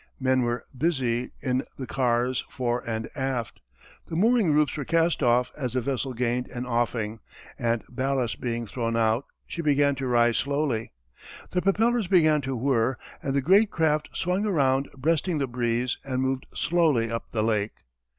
[0.19, 3.61] Men were busy in the cars, fore and aft.
[4.07, 7.19] The mooring ropes were cast off as the vessel gained an offing,
[7.59, 10.91] and ballast being thrown out she began to rise slowly.
[11.51, 16.19] The propellers began to whir, and the great craft swung around breasting the breeze and
[16.19, 17.73] moved slowly up the lake.